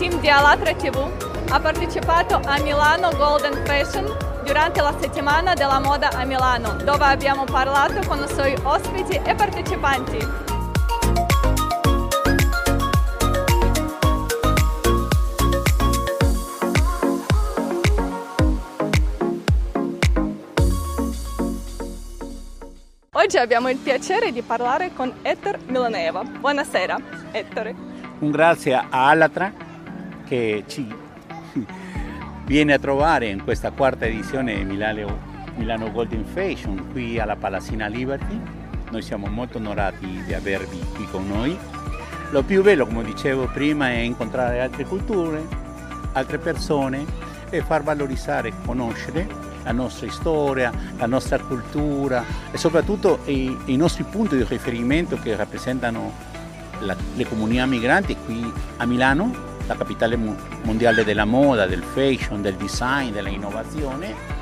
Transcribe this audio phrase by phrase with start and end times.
[0.00, 4.06] 7 settembre il team di Alatra TV ha partecipato a Milano Golden Fashion
[4.44, 9.34] durante la settimana della moda a Milano, dove abbiamo parlato con i suoi ospiti e
[9.34, 10.18] partecipanti.
[23.12, 26.22] Oggi abbiamo il piacere di parlare con Ettore Milaneva.
[26.22, 26.96] Buonasera,
[27.32, 27.74] Ettore.
[28.20, 29.68] Un grazie a Alatra
[30.30, 30.86] che ci
[32.46, 35.18] viene a trovare in questa quarta edizione di Milano,
[35.56, 38.40] Milano Golden Fashion qui alla Palazzina Liberty.
[38.92, 41.58] Noi siamo molto onorati di avervi qui con noi.
[42.30, 45.42] Lo più bello, come dicevo prima, è incontrare altre culture,
[46.12, 47.04] altre persone
[47.50, 49.26] e far valorizzare, conoscere
[49.64, 52.22] la nostra storia, la nostra cultura
[52.52, 56.12] e soprattutto i, i nostri punti di riferimento che rappresentano
[56.82, 60.18] la, le comunità migranti qui a Milano, la capitale
[60.62, 64.38] mondiale della moda, del fashion, del design, dell'innovazione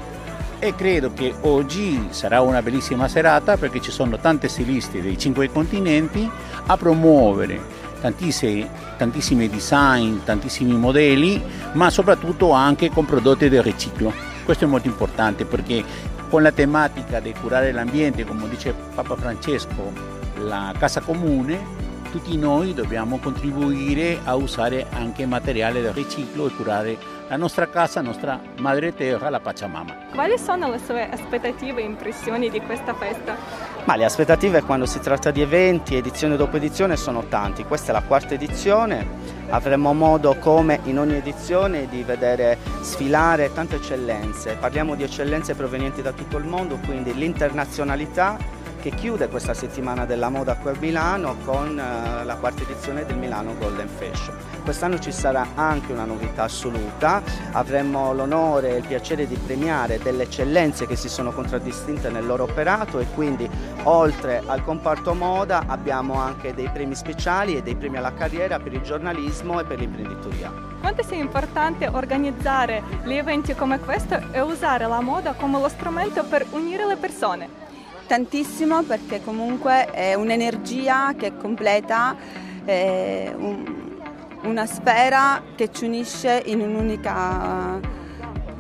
[0.59, 5.53] e credo che oggi sarà una bellissima serata perché ci sono tante stilisti dei cinque
[5.53, 6.29] continenti
[6.67, 14.13] a promuovere tantissimi, tantissimi design, tantissimi modelli, ma soprattutto anche con prodotti del riciclo.
[14.45, 15.85] Questo è molto importante perché
[16.31, 19.93] con la tematica di curare l'ambiente, come dice Papa Francesco,
[20.39, 26.97] la casa comune, tutti noi dobbiamo contribuire a usare anche materiale del riciclo e curare
[27.29, 30.07] la nostra casa, la nostra madre terra, la Pachamama.
[30.15, 33.37] Quali sono le sue aspettative e impressioni di questa festa?
[33.85, 37.65] Ma le aspettative quando si tratta di eventi, edizione dopo edizione, sono tanti.
[37.65, 39.07] Questa è la quarta edizione,
[39.51, 44.57] avremo modo come in ogni edizione di vedere sfilare tante eccellenze.
[44.59, 50.29] Parliamo di eccellenze provenienti da tutto il mondo, quindi l'internazionalità che chiude questa settimana della
[50.29, 54.37] moda qui a Milano con eh, la quarta edizione del Milano Golden Fashion.
[54.63, 57.23] Quest'anno ci sarà anche una novità assoluta,
[57.53, 62.45] avremo l'onore e il piacere di premiare delle eccellenze che si sono contraddistinte nel loro
[62.45, 63.49] operato e quindi
[63.85, 68.73] oltre al comparto moda abbiamo anche dei premi speciali e dei premi alla carriera per
[68.75, 70.53] il giornalismo e per l'imprenditoria.
[70.81, 76.23] Quanto sia importante organizzare gli eventi come questo e usare la moda come lo strumento
[76.25, 77.67] per unire le persone?
[78.09, 82.17] Tantissimo perché comunque è un'energia che completa
[82.65, 84.01] eh, un,
[84.43, 87.79] una sfera che ci unisce in un'unica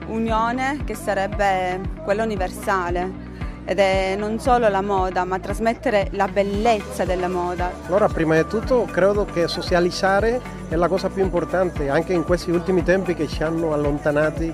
[0.08, 3.26] unione che sarebbe quella universale
[3.64, 7.70] ed è non solo la moda, ma trasmettere la bellezza della moda.
[7.86, 12.50] Allora, prima di tutto, credo che socializzare è la cosa più importante, anche in questi
[12.50, 14.50] ultimi tempi che ci hanno allontanati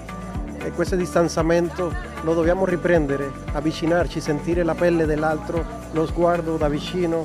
[0.59, 7.25] e questo distanziamento lo dobbiamo riprendere, avvicinarci, sentire la pelle dell'altro, lo sguardo da vicino,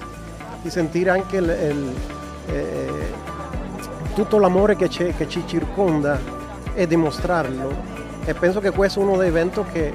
[0.61, 1.95] di sentire anche il, il,
[2.47, 3.13] eh,
[4.13, 6.19] tutto l'amore che, che, ci circonda
[6.73, 7.97] e dimostrarlo.
[8.25, 9.93] E penso che questo è uno dei eventi che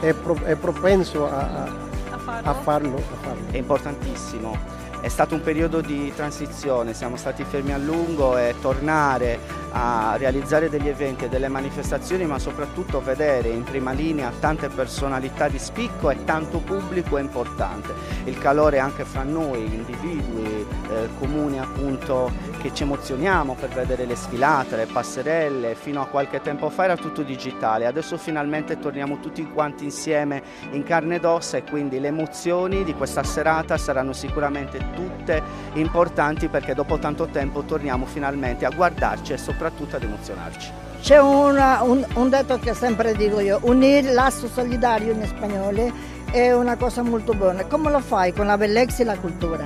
[0.00, 1.64] è, pro, è propenso a,
[2.10, 3.50] a, a, farlo, a farlo.
[3.50, 4.80] È importantissimo.
[5.00, 10.68] È stato un periodo di transizione, siamo stati fermi a lungo e tornare a realizzare
[10.68, 16.10] degli eventi e delle manifestazioni ma soprattutto vedere in prima linea tante personalità di spicco
[16.10, 17.94] e tanto pubblico è importante.
[18.24, 22.30] Il calore anche fra noi, individui, eh, comuni appunto
[22.60, 26.96] che ci emozioniamo per vedere le sfilate, le passerelle, fino a qualche tempo fa era
[26.96, 32.08] tutto digitale, adesso finalmente torniamo tutti quanti insieme in carne ed ossa e quindi le
[32.08, 35.42] emozioni di questa serata saranno sicuramente tutte
[35.74, 40.70] importanti perché dopo tanto tempo torniamo finalmente a guardarci e soprattutto soprattutto ad emozionarci.
[41.00, 45.92] C'è una, un, un, detto che sempre dico io, unire lasso solidario in spagnolo
[46.30, 47.64] è una cosa molto buona.
[47.66, 48.32] Come lo fai?
[48.32, 49.64] Con la bellezza e la cultura.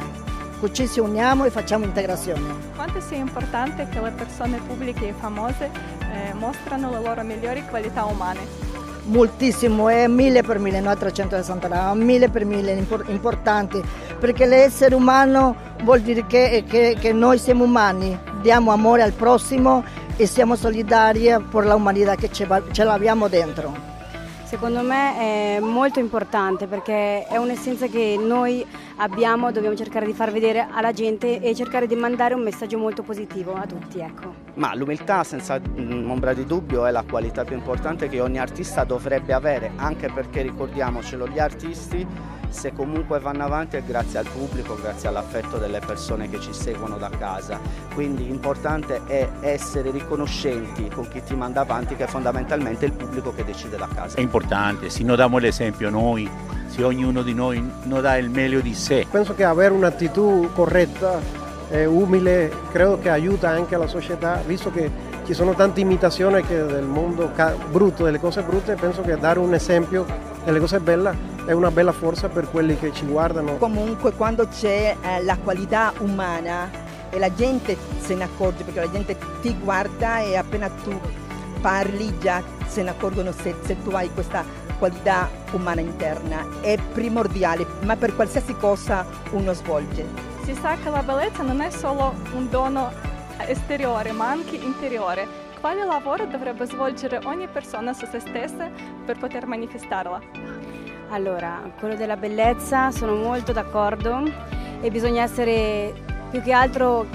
[0.60, 2.42] Così ci uniamo e facciamo integrazione.
[2.74, 5.70] Quanto sia importante che le persone pubbliche e famose
[6.12, 8.74] eh, mostrano le loro migliori qualità umane?
[9.06, 13.80] moltissimo, è mille per mille, no 360 gradi, mille per mille importanti,
[14.18, 15.54] perché l'essere umano
[15.84, 19.82] vuol dire che, che, che noi siamo umani, diamo amore al prossimo
[20.16, 23.74] e siamo solidari per l'umanità che ce, ce l'abbiamo dentro.
[24.44, 28.64] Secondo me è molto importante perché è un'essenza che noi
[28.98, 33.02] abbiamo, dobbiamo cercare di far vedere alla gente e cercare di mandare un messaggio molto
[33.02, 33.98] positivo a tutti.
[33.98, 34.32] Ecco.
[34.54, 39.32] Ma l'umiltà senza ombra di dubbio è la qualità più importante che ogni artista dovrebbe
[39.32, 42.06] avere, anche perché ricordiamocelo, gli artisti
[42.56, 46.96] se comunque vanno avanti è grazie al pubblico, grazie all'affetto delle persone che ci seguono
[46.96, 47.60] da casa.
[47.92, 53.34] Quindi l'importante è essere riconoscenti con chi ti manda avanti, che è fondamentalmente il pubblico
[53.34, 54.16] che decide da casa.
[54.16, 56.28] È importante, se non diamo l'esempio noi,
[56.66, 59.06] se ognuno di noi non dà il meglio di sé.
[59.10, 61.20] Penso che avere un'attitudine corretta
[61.68, 64.90] è umile, credo che aiuta anche la società, visto che
[65.26, 67.32] ci sono tante imitazioni del mondo
[67.72, 70.06] brutto, delle cose brutte, penso che dare un esempio
[70.44, 73.56] delle cose belle è una bella forza per quelli che ci guardano.
[73.56, 76.70] Comunque quando c'è eh, la qualità umana
[77.10, 80.96] e la gente se ne accorge perché la gente ti guarda e appena tu
[81.60, 84.44] parli già se ne accorgono se, se tu hai questa
[84.78, 86.46] qualità umana interna.
[86.60, 90.06] È primordiale, ma per qualsiasi cosa uno svolge.
[90.44, 93.05] Si sa che la bellezza non è solo un dono
[93.46, 95.44] esteriore ma anche interiore.
[95.60, 98.70] Quale lavoro dovrebbe svolgere ogni persona su se stessa
[99.04, 100.20] per poter manifestarla?
[101.10, 104.22] Allora, quello della bellezza sono molto d'accordo
[104.80, 105.92] e bisogna essere
[106.30, 107.06] più che altro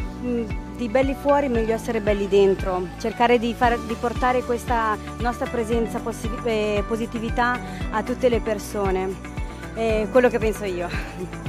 [0.75, 6.01] di belli fuori meglio essere belli dentro, cercare di, far, di portare questa nostra presenza,
[6.44, 7.59] eh, positività
[7.91, 9.31] a tutte le persone.
[9.73, 10.89] È quello che penso io.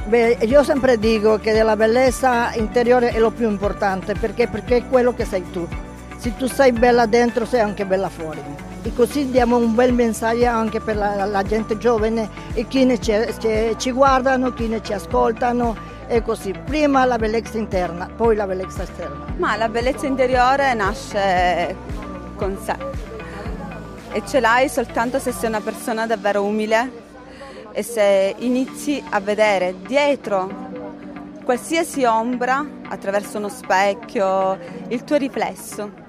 [0.05, 4.87] Beh, io sempre dico che la bellezza interiore è lo più importante perché, perché è
[4.87, 5.67] quello che sei tu.
[6.17, 8.41] Se tu sei bella dentro sei anche bella fuori
[8.81, 12.99] e così diamo un bel messaggio anche per la, la gente giovane e chi ne
[12.99, 13.13] ci,
[13.77, 15.75] ci guardano, chi ne ci ascoltano
[16.07, 16.53] e così.
[16.65, 19.33] Prima la bellezza interna, poi la bellezza esterna.
[19.37, 21.75] Ma la bellezza interiore nasce
[22.35, 22.75] con sé
[24.13, 27.02] e ce l'hai soltanto se sei una persona davvero umile
[27.73, 30.71] e se inizi a vedere dietro
[31.43, 36.01] qualsiasi ombra attraverso uno specchio il tuo riflesso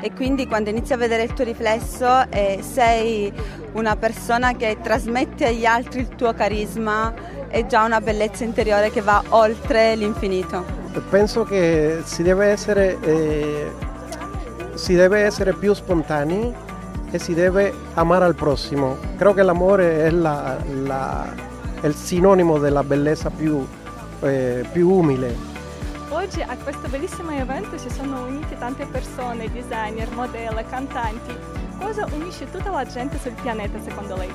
[0.00, 3.32] e quindi quando inizi a vedere il tuo riflesso eh, sei
[3.72, 7.14] una persona che trasmette agli altri il tuo carisma
[7.48, 10.64] è già una bellezza interiore che va oltre l'infinito.
[11.10, 13.70] Penso che si deve essere, eh,
[14.74, 16.70] si deve essere più spontanei
[17.12, 18.96] e si deve amare al prossimo.
[19.16, 21.32] Credo che l'amore è la, la,
[21.82, 23.64] il sinonimo della bellezza più,
[24.22, 25.50] eh, più umile
[26.12, 31.34] Oggi a questo bellissimo evento si sono unite tante persone, designer, modelle, cantanti.
[31.80, 34.30] Cosa unisce tutta la gente sul pianeta secondo lei?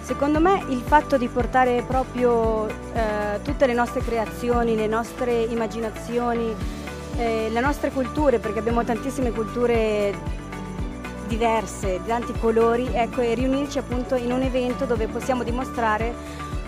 [0.00, 6.52] Secondo me il fatto di portare proprio eh, tutte le nostre creazioni, le nostre immaginazioni,
[7.18, 10.12] eh, le nostre culture, perché abbiamo tantissime culture
[11.34, 16.14] diverse, di tanti colori, ecco, e riunirci appunto in un evento dove possiamo dimostrare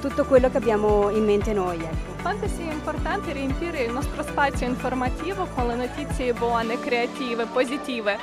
[0.00, 1.78] tutto quello che abbiamo in mente noi.
[1.78, 2.20] Ecco.
[2.20, 8.18] Quanto sia importante riempire il nostro spazio informativo con le notizie buone, creative, positive.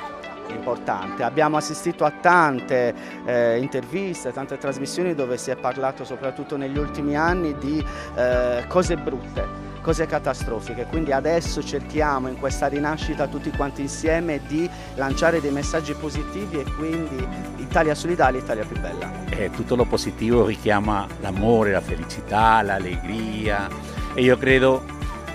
[0.48, 2.94] Importante, abbiamo assistito a tante
[3.24, 7.82] eh, interviste, tante trasmissioni dove si è parlato soprattutto negli ultimi anni di
[8.14, 10.86] eh, cose brutte cose catastrofiche.
[10.86, 16.64] Quindi adesso cerchiamo in questa rinascita tutti quanti insieme di lanciare dei messaggi positivi e
[16.64, 17.24] quindi
[17.58, 19.12] Italia solidale, Italia più bella.
[19.28, 23.68] Eh, tutto lo positivo richiama l'amore, la felicità, l'allegria
[24.14, 24.82] e io credo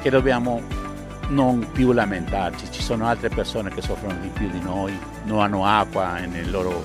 [0.02, 0.62] che dobbiamo
[1.28, 5.64] non più lamentarci, ci sono altre persone che soffrono di più di noi, non hanno
[5.64, 6.84] acqua nel loro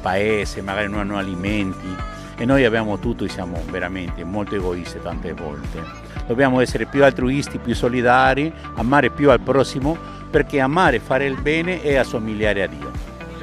[0.00, 1.94] paese, magari non hanno alimenti
[2.36, 7.58] e noi abbiamo tutto e siamo veramente molto egoisti tante volte dobbiamo essere più altruisti,
[7.58, 9.96] più solidari, amare più al prossimo,
[10.30, 12.92] perché amare, fare il bene è assomigliare a Dio.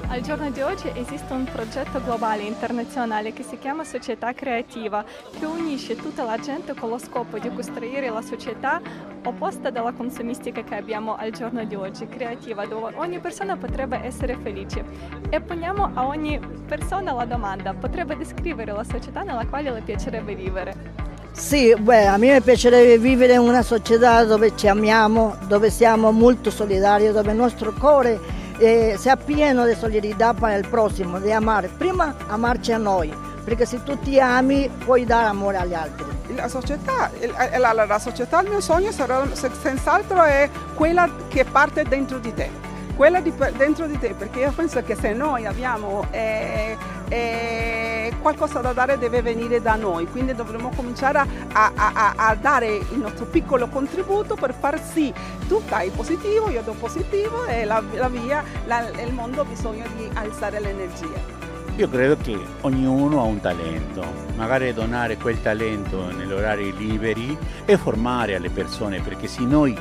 [0.07, 5.03] Al giorno di oggi esiste un progetto globale internazionale che si chiama Società Creativa,
[5.37, 8.79] che unisce tutta la gente con lo scopo di costruire la società
[9.25, 14.37] opposta dalla consumistica che abbiamo al giorno di oggi, creativa, dove ogni persona potrebbe essere
[14.41, 14.85] felice.
[15.29, 20.35] E poniamo a ogni persona la domanda, potrebbe descrivere la società nella quale le piacerebbe
[20.35, 21.06] vivere?
[21.37, 26.49] Sì, beh, a me piacerebbe vivere in una società dove ci amiamo, dove siamo molto
[26.49, 28.19] solidari, dove il nostro cuore
[28.57, 31.69] eh, sia pieno di solidarietà per il prossimo, di amare.
[31.69, 33.13] Prima amarci a noi,
[33.43, 36.05] perché se tu ti ami puoi dare amore agli altri.
[36.35, 37.11] La società,
[37.59, 42.33] la, la, la società, il mio sogno sarà senz'altro è quella che parte dentro di
[42.33, 42.65] te
[42.97, 46.75] quella di, dentro di te, perché io penso che se noi abbiamo eh,
[47.07, 52.35] eh, qualcosa da dare deve venire da noi, quindi dovremmo cominciare a, a, a, a,
[52.35, 55.13] dare il nostro piccolo contributo per far sì,
[55.47, 59.85] tu dai positivo, io do positivo e la, la via, la, il mondo ha bisogno
[59.95, 61.35] di alzare l'energia.
[61.77, 64.03] Io credo che ognuno ha un talento,
[64.35, 69.77] magari donare quel talento negli orari liberi e formare alle persone, perché se noi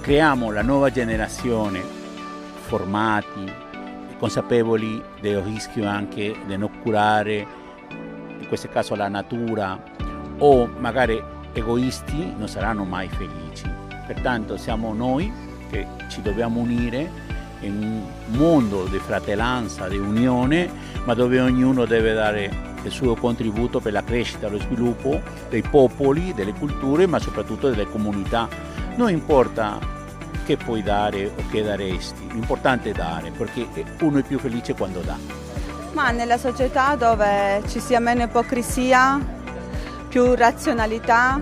[0.00, 1.80] creiamo la nuova generazione
[2.66, 3.69] formati,
[4.20, 7.46] consapevoli del rischio anche di non curare,
[8.38, 9.82] in questo caso la natura,
[10.38, 11.20] o magari
[11.52, 13.64] egoisti, non saranno mai felici.
[14.06, 15.32] Pertanto siamo noi
[15.70, 17.28] che ci dobbiamo unire
[17.60, 20.68] in un mondo di fratellanza, di unione,
[21.04, 25.62] ma dove ognuno deve dare il suo contributo per la crescita e lo sviluppo dei
[25.62, 28.48] popoli, delle culture, ma soprattutto delle comunità.
[28.96, 29.78] Non importa
[30.44, 33.66] che puoi dare o che daresti, l'importante è dare, perché
[34.00, 35.16] uno è più felice quando dà.
[35.92, 39.18] Ma nella società dove ci sia meno ipocrisia,
[40.08, 41.40] più razionalità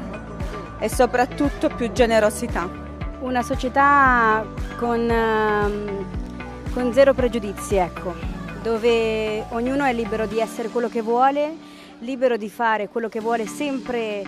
[0.79, 2.69] e soprattutto più generosità.
[3.21, 6.05] Una società con, ehm,
[6.73, 8.15] con zero pregiudizi, ecco,
[8.63, 11.57] dove ognuno è libero di essere quello che vuole,
[12.01, 14.23] libero di fare quello che vuole sempre,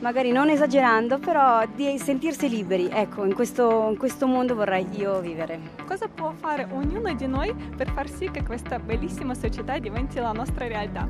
[0.00, 2.88] magari non esagerando, però di sentirsi liberi.
[2.90, 5.58] Ecco, in questo, in questo mondo vorrei io vivere.
[5.86, 10.32] Cosa può fare ognuno di noi per far sì che questa bellissima società diventi la
[10.32, 11.08] nostra realtà?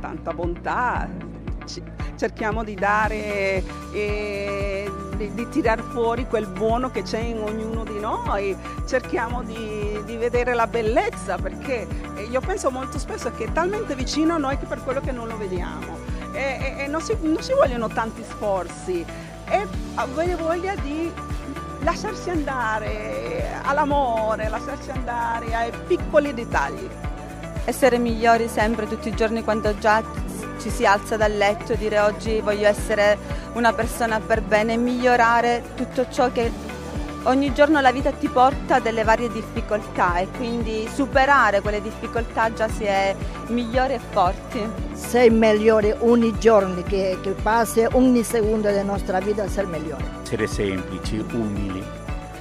[0.00, 1.08] Tanta bontà,
[2.16, 3.62] cerchiamo di dare,
[3.92, 10.00] eh, di, di tirar fuori quel buono che c'è in ognuno di noi, cerchiamo di,
[10.04, 11.86] di vedere la bellezza perché
[12.28, 15.28] io penso molto spesso che è talmente vicino a noi che per quello che non
[15.28, 16.01] lo vediamo
[16.32, 16.40] e,
[16.78, 19.04] e, e non, si, non, si, vogliono tanti sforzi
[19.48, 21.12] e avere voglia di
[21.80, 26.88] lasciarsi andare all'amore, lasciarsi andare ai piccoli dettagli.
[27.64, 30.02] Essere migliori sempre tutti i giorni quando già
[30.58, 33.18] ci si alza dal letto, dire oggi voglio essere
[33.54, 36.50] una persona per bene, migliorare tutto ciò che
[37.24, 42.52] ogni giorno la vita ti porta a delle varie difficoltà e quindi superare quelle difficoltà
[42.52, 43.14] già si è
[43.48, 44.60] migliori e forti.
[44.92, 50.04] Sei migliore ogni giorno che, che passa, ogni secondo della nostra vita sei migliore.
[50.22, 51.82] Essere semplici, umili,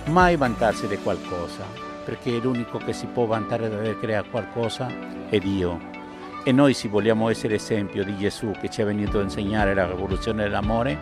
[0.06, 1.64] mai vantarsi di qualcosa,
[2.04, 4.88] perché l'unico che si può vantare di aver creato qualcosa
[5.30, 5.92] è Dio
[6.44, 9.86] e noi se vogliamo essere esempio di Gesù che ci ha venuto a insegnare la
[9.86, 10.98] rivoluzione dell'amore,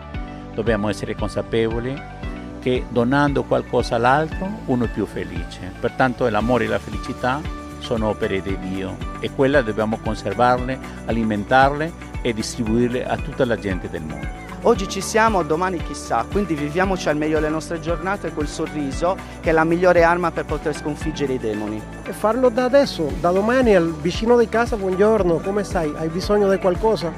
[0.52, 2.19] dobbiamo essere consapevoli
[2.60, 5.72] che donando qualcosa all'altro uno è più felice.
[5.80, 7.40] Pertanto l'amore e la felicità
[7.78, 13.88] sono opere di Dio e quella dobbiamo conservarle, alimentarle e distribuirle a tutta la gente
[13.88, 14.48] del mondo.
[14.64, 19.48] Oggi ci siamo, domani chissà, quindi viviamoci al meglio le nostre giornate col sorriso che
[19.48, 21.80] è la migliore arma per poter sconfiggere i demoni.
[22.04, 25.94] E farlo da adesso, da domani al vicino di casa, buongiorno, come stai?
[25.96, 27.10] Hai bisogno di qualcosa?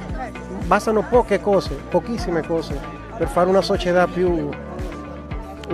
[0.66, 2.78] Bastano poche cose, pochissime cose,
[3.18, 4.48] per fare una società più...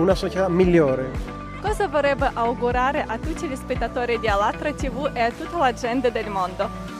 [0.01, 1.37] una società migliore.
[1.61, 6.11] Cosa vorrebbe augurare a tutti gli spettatori di Alatra TV e a tutta la gente
[6.11, 6.97] del mondo?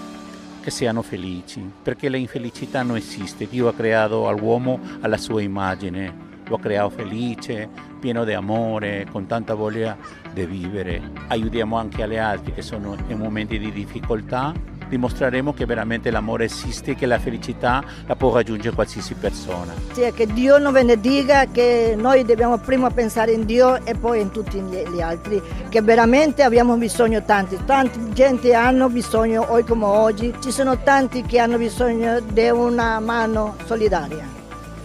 [0.62, 3.48] che siano felici, perché l'infelicità non esiste.
[3.48, 6.14] Dio ha creato all'uomo alla sua immagine,
[6.48, 9.98] lo ha creato felice, pieno di amore, con tanta voglia
[10.34, 11.12] di vivere.
[11.28, 14.54] Aiutiamo anche gli altri che sono in momenti di difficoltà
[14.90, 19.74] dimostreremo che veramente l'amore esiste e che la felicità la può raggiungere qualsiasi persona.
[19.94, 24.32] Sì, che Dio non benedica, che noi dobbiamo prima pensare in Dio e poi in
[24.32, 30.34] tutti gli altri, che veramente abbiamo bisogno tanti, tanta gente hanno bisogno oggi come oggi,
[30.42, 34.26] ci sono tanti che hanno bisogno di una mano solidaria.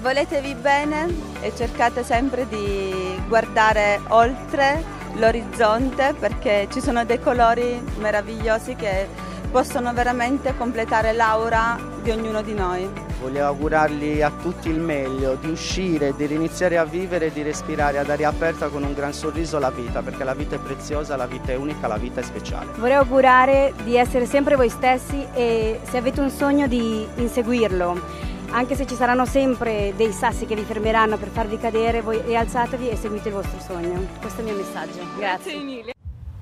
[0.03, 1.07] Voletevi bene
[1.41, 4.83] e cercate sempre di guardare oltre
[5.15, 9.09] l'orizzonte perché ci sono dei colori meravigliosi che
[9.55, 12.91] possono veramente completare l'aura di ognuno di noi.
[13.21, 18.11] Voglio augurargli a tutti il meglio, di uscire, di riniziare a vivere, di respirare ad
[18.11, 21.53] aria aperta con un gran sorriso la vita, perché la vita è preziosa, la vita
[21.53, 22.73] è unica, la vita è speciale.
[22.79, 28.75] Vorrei augurare di essere sempre voi stessi e se avete un sogno di inseguirlo anche
[28.75, 32.97] se ci saranno sempre dei sassi che vi fermeranno per farvi cadere, voi rialzatevi e
[32.97, 34.07] seguite il vostro sogno.
[34.21, 35.01] Questo è il mio messaggio.
[35.17, 35.53] Grazie.
[35.53, 35.94] Grazie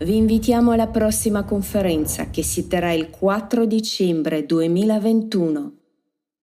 [0.04, 5.72] vi invitiamo alla prossima conferenza che si terrà il 4 dicembre 2021.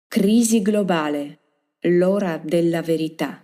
[0.07, 1.39] Crisi globale,
[1.81, 3.43] l'ora della verità.